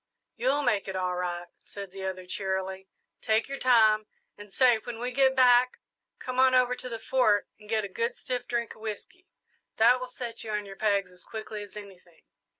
[0.35, 2.87] "You'll make it all right," said the other, cheerily;
[3.21, 4.07] "take your time.
[4.35, 5.77] And say, when we get back,
[6.17, 9.27] come on over to the Fort and get a good stiff drink of whisky
[9.77, 12.23] that will set you on your pegs as quickly as anything."